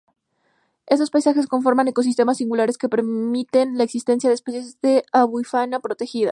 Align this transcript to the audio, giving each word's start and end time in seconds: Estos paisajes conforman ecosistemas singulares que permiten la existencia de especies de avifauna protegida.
Estos 0.87 1.11
paisajes 1.11 1.45
conforman 1.47 1.87
ecosistemas 1.87 2.37
singulares 2.37 2.77
que 2.79 2.89
permiten 2.89 3.77
la 3.77 3.83
existencia 3.83 4.29
de 4.31 4.33
especies 4.33 4.81
de 4.81 5.03
avifauna 5.13 5.79
protegida. 5.79 6.29